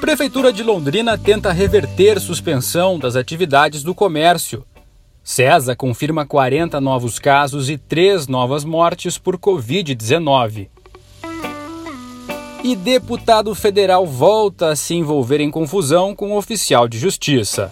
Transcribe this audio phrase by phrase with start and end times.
[0.00, 4.64] Prefeitura de Londrina tenta reverter suspensão das atividades do comércio.
[5.22, 10.68] CESA confirma 40 novos casos e 3 novas mortes por Covid-19.
[12.64, 17.70] E deputado federal volta a se envolver em confusão com um oficial de justiça.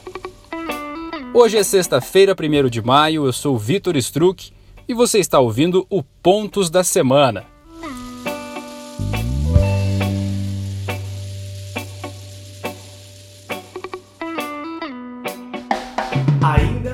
[1.32, 4.52] Hoje é sexta-feira, 1 de maio, eu sou Vitor Struck
[4.86, 7.57] e você está ouvindo o Pontos da Semana.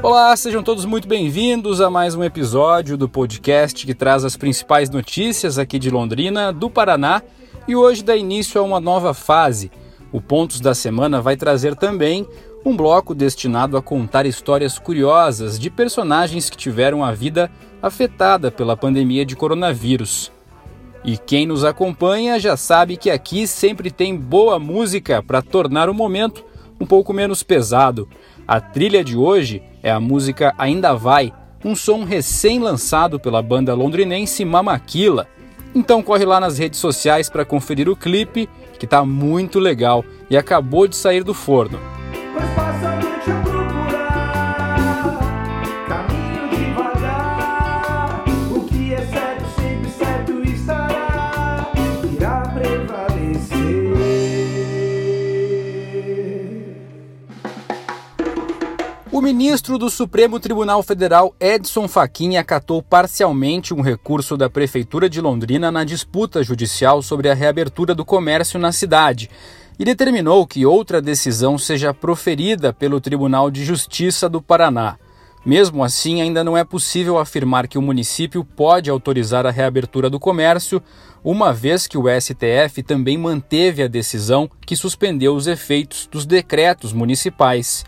[0.04, 4.90] Olá, sejam todos muito bem-vindos a mais um episódio do podcast que traz as principais
[4.90, 7.22] notícias aqui de Londrina, do Paraná,
[7.66, 9.72] e hoje dá início a uma nova fase.
[10.12, 12.28] O Pontos da Semana vai trazer também
[12.66, 18.76] um bloco destinado a contar histórias curiosas de personagens que tiveram a vida afetada pela
[18.76, 20.30] pandemia de coronavírus.
[21.02, 25.94] E quem nos acompanha já sabe que aqui sempre tem boa música para tornar o
[25.94, 26.44] momento
[26.78, 28.06] um pouco menos pesado.
[28.46, 31.30] A trilha de hoje é a música Ainda Vai,
[31.62, 35.28] um som recém-lançado pela banda londrinense Mamaquila.
[35.74, 40.36] Então corre lá nas redes sociais para conferir o clipe, que está muito legal e
[40.36, 41.78] acabou de sair do forno.
[59.54, 65.70] Ministro do Supremo Tribunal Federal, Edson Fachin, acatou parcialmente um recurso da Prefeitura de Londrina
[65.70, 69.30] na disputa judicial sobre a reabertura do comércio na cidade
[69.78, 74.96] e determinou que outra decisão seja proferida pelo Tribunal de Justiça do Paraná.
[75.46, 80.18] Mesmo assim, ainda não é possível afirmar que o município pode autorizar a reabertura do
[80.18, 80.82] comércio,
[81.22, 86.92] uma vez que o STF também manteve a decisão que suspendeu os efeitos dos decretos
[86.92, 87.84] municipais.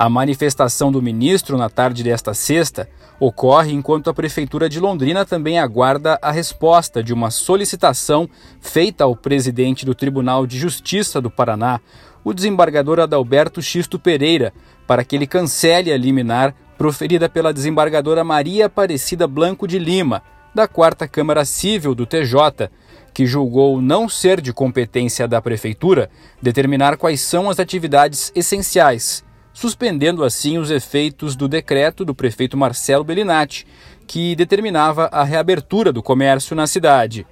[0.00, 2.88] A manifestação do ministro na tarde desta sexta
[3.20, 8.26] ocorre enquanto a Prefeitura de Londrina também aguarda a resposta de uma solicitação
[8.62, 11.82] feita ao presidente do Tribunal de Justiça do Paraná,
[12.24, 14.54] o desembargador Adalberto Xisto Pereira,
[14.86, 20.22] para que ele cancele a liminar proferida pela desembargadora Maria Aparecida Blanco de Lima,
[20.54, 22.70] da Quarta Câmara Civil do TJ,
[23.12, 26.08] que julgou não ser de competência da Prefeitura
[26.40, 33.04] determinar quais são as atividades essenciais suspendendo assim os efeitos do decreto do prefeito Marcelo
[33.04, 33.66] Bellinati,
[34.06, 37.26] que determinava a reabertura do comércio na cidade.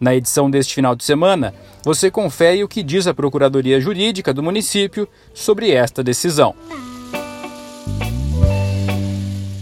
[0.00, 4.42] Na edição deste final de semana, você confere o que diz a Procuradoria Jurídica do
[4.42, 6.54] município sobre esta decisão.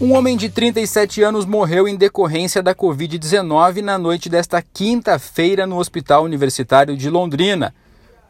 [0.00, 5.76] Um homem de 37 anos morreu em decorrência da Covid-19 na noite desta quinta-feira no
[5.76, 7.74] Hospital Universitário de Londrina.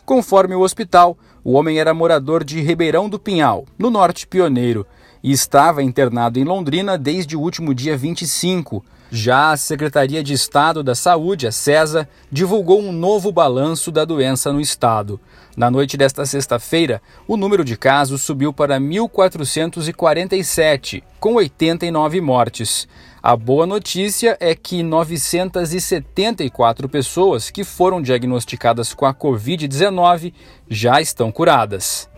[0.03, 4.87] Conforme o hospital, o homem era morador de Ribeirão do Pinhal, no norte pioneiro,
[5.23, 8.85] e estava internado em Londrina desde o último dia 25.
[9.11, 14.53] Já a Secretaria de Estado da Saúde, a CESA, divulgou um novo balanço da doença
[14.53, 15.19] no estado.
[15.57, 22.87] Na noite desta sexta-feira, o número de casos subiu para 1.447, com 89 mortes.
[23.21, 30.33] A boa notícia é que 974 pessoas que foram diagnosticadas com a Covid-19
[30.71, 32.09] já estão curadas.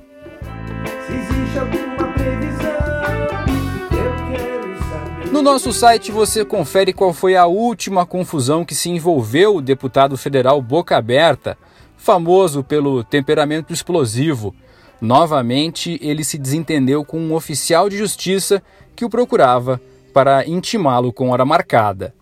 [5.32, 10.18] No nosso site você confere qual foi a última confusão que se envolveu o deputado
[10.18, 11.56] federal Boca Aberta,
[11.96, 14.54] famoso pelo temperamento explosivo.
[15.00, 18.62] Novamente, ele se desentendeu com um oficial de justiça
[18.94, 19.80] que o procurava
[20.12, 22.14] para intimá-lo com hora marcada.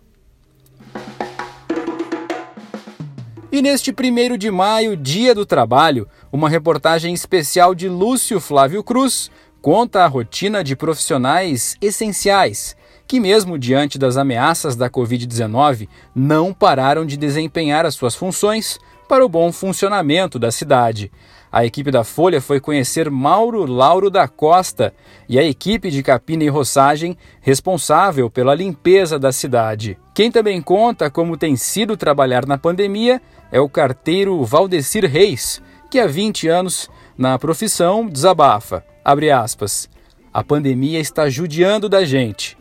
[3.51, 9.31] E neste primeiro de maio, Dia do Trabalho, uma reportagem especial de Lúcio Flávio Cruz
[9.59, 17.03] conta a rotina de profissionais essenciais que, mesmo diante das ameaças da Covid-19, não pararam
[17.07, 18.77] de desempenhar as suas funções
[19.07, 21.11] para o bom funcionamento da cidade.
[21.51, 24.93] A equipe da Folha foi conhecer Mauro Lauro da Costa
[25.27, 29.97] e a equipe de capina e roçagem responsável pela limpeza da cidade.
[30.13, 33.19] Quem também conta como tem sido trabalhar na pandemia
[33.51, 35.59] é o carteiro Valdecir Reis,
[35.89, 36.87] que há 20 anos
[37.17, 38.85] na profissão desabafa.
[39.03, 39.89] Abre aspas.
[40.31, 42.55] A pandemia está judiando da gente.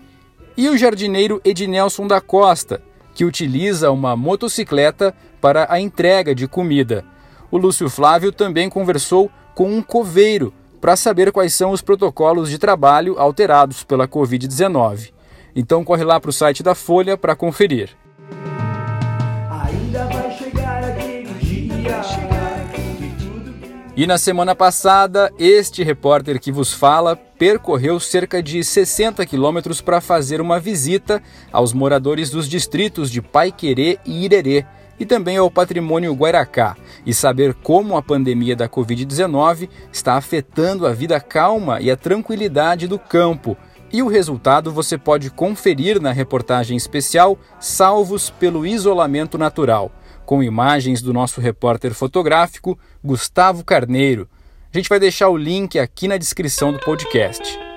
[0.57, 2.83] E o jardineiro Ednelson da Costa,
[3.15, 7.05] que utiliza uma motocicleta para a entrega de comida.
[7.51, 12.59] O Lúcio Flávio também conversou com um coveiro para saber quais são os protocolos de
[12.59, 15.13] trabalho alterados pela Covid-19.
[15.57, 17.97] Então corre lá para o site da Folha para conferir.
[23.97, 30.01] E na semana passada, este repórter que vos fala percorreu cerca de 60 quilômetros para
[30.01, 34.65] fazer uma visita aos moradores dos distritos de Paiquerê e Irerê
[34.99, 40.93] e também ao patrimônio Guaracá e saber como a pandemia da Covid-19 está afetando a
[40.93, 43.57] vida calma e a tranquilidade do campo.
[43.93, 49.91] E o resultado você pode conferir na reportagem especial Salvos pelo Isolamento Natural
[50.29, 54.29] com imagens do nosso repórter fotográfico Gustavo Carneiro.
[54.71, 57.68] A gente vai deixar o link aqui na descrição do podcast.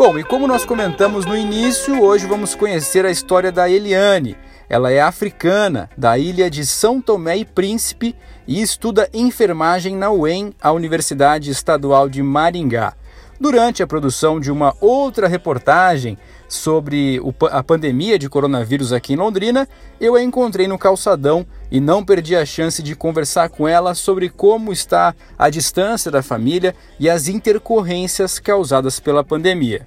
[0.00, 4.34] Bom, e como nós comentamos no início, hoje vamos conhecer a história da Eliane.
[4.66, 8.16] Ela é africana, da ilha de São Tomé e Príncipe
[8.48, 12.94] e estuda enfermagem na UEM, a Universidade Estadual de Maringá.
[13.40, 17.18] Durante a produção de uma outra reportagem sobre
[17.50, 19.66] a pandemia de coronavírus aqui em Londrina,
[19.98, 24.28] eu a encontrei no calçadão e não perdi a chance de conversar com ela sobre
[24.28, 29.86] como está a distância da família e as intercorrências causadas pela pandemia.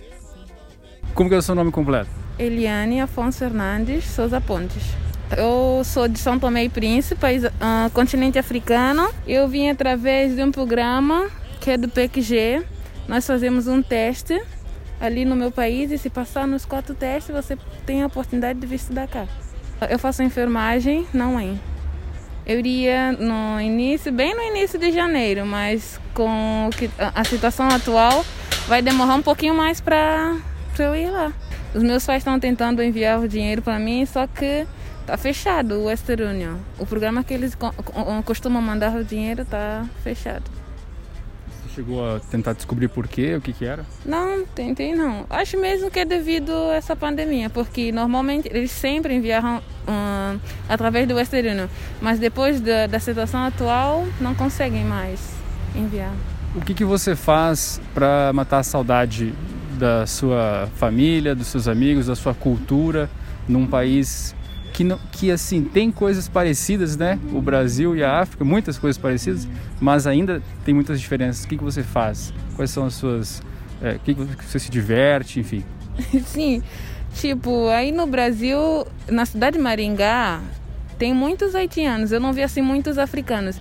[1.14, 2.10] Como que é o seu nome completo?
[2.40, 4.82] Eliane Afonso Hernandes Souza Pontes.
[5.38, 7.52] Eu sou de São Tomé e Príncipe, país, uh,
[7.94, 9.08] continente africano.
[9.28, 11.30] Eu vim através de um programa
[11.60, 12.73] que é do PQG,
[13.08, 14.42] nós fazemos um teste
[15.00, 18.66] ali no meu país e se passar nos quatro testes você tem a oportunidade de
[18.66, 19.28] vir estudar cá.
[19.90, 21.60] Eu faço enfermagem não UEM.
[22.46, 26.70] Eu iria no início, bem no início de janeiro, mas com
[27.14, 28.26] a situação atual
[28.68, 30.38] vai demorar um pouquinho mais para
[30.80, 31.34] eu ir lá.
[31.74, 34.66] Os meus pais estão tentando enviar o dinheiro para mim, só que
[35.06, 36.56] tá fechado o Western Union.
[36.78, 37.58] O programa que eles
[38.26, 40.63] costumam mandar o dinheiro tá fechado
[41.76, 43.86] chegou a tentar descobrir por quê, o que que era?
[44.06, 45.26] Não, tentei não.
[45.30, 50.40] Acho mesmo que é devido a essa pandemia, porque normalmente eles sempre enviaram um,
[50.70, 51.68] através do Western Union,
[52.02, 55.20] mas depois da, da situação atual não conseguem mais
[55.76, 56.14] enviar.
[56.56, 59.34] O que que você faz para matar a saudade
[59.78, 63.10] da sua família, dos seus amigos, da sua cultura
[63.48, 64.36] num país
[64.74, 67.20] que, que assim tem coisas parecidas, né?
[67.32, 69.48] O Brasil e a África, muitas coisas parecidas,
[69.80, 71.46] mas ainda tem muitas diferenças.
[71.46, 72.34] O que, que você faz?
[72.56, 73.42] Quais são as suas.
[73.82, 75.64] É, o que, que você se diverte, enfim?
[76.26, 76.64] Sim,
[77.14, 78.58] tipo, aí no Brasil,
[79.08, 80.42] na cidade de Maringá,
[80.98, 83.60] tem muitos haitianos, eu não vi assim muitos africanos.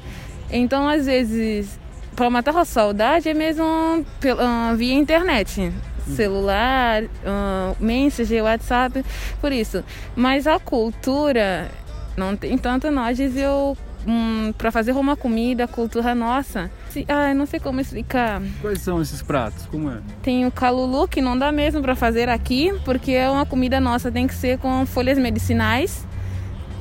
[0.50, 1.78] Então, às vezes,
[2.14, 5.72] para matar a saudade é mesmo pela, via internet
[6.06, 9.04] celular, uh, Messenger, WhatsApp,
[9.40, 9.84] por isso.
[10.16, 11.70] Mas a cultura
[12.16, 13.76] não tem tanta nós eu
[14.06, 16.70] um, para fazer uma comida, cultura nossa.
[16.90, 18.42] Se, ah, não sei como explicar.
[18.60, 19.66] Quais são esses pratos?
[19.66, 19.98] Como é?
[20.22, 24.10] Tem o calulu que não dá mesmo para fazer aqui, porque é uma comida nossa,
[24.10, 26.06] tem que ser com folhas medicinais.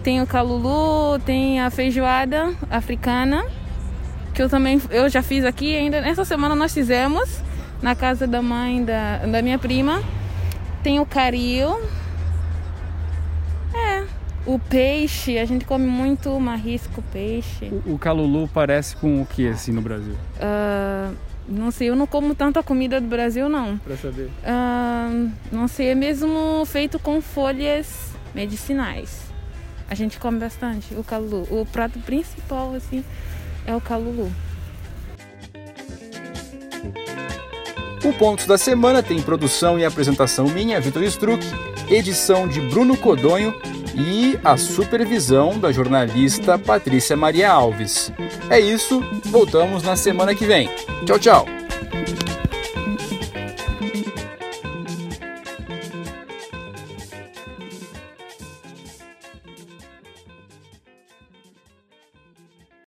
[0.04, 3.46] Tem o calulu, tem a feijoada africana,
[4.34, 7.40] que eu também eu já fiz aqui ainda nessa semana nós fizemos
[7.82, 10.04] na casa da mãe da, da minha prima.
[10.84, 11.82] Tem o caril.
[13.74, 14.06] É.
[14.46, 17.66] O peixe, a gente come muito marisco, peixe.
[17.86, 20.16] O, o calulu parece com o que assim no Brasil?
[20.38, 21.16] Uh,
[21.48, 23.78] não sei, eu não como tanta comida do Brasil não.
[23.78, 24.32] Pra saber.
[24.44, 29.32] Uh, não sei, é mesmo feito com folhas medicinais.
[29.88, 31.48] A gente come bastante o calulu.
[31.52, 33.04] O prato principal assim
[33.68, 34.32] é o calulu.
[38.12, 41.42] O Pontos da Semana tem produção e apresentação minha, Vitor Struck,
[41.90, 43.56] edição de Bruno Codonho
[43.96, 48.12] e a supervisão da jornalista Patrícia Maria Alves.
[48.50, 50.70] É isso, voltamos na semana que vem.
[51.06, 51.61] Tchau, tchau!